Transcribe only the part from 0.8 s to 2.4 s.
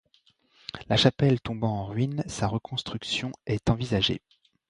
La chapelle tombant en ruine,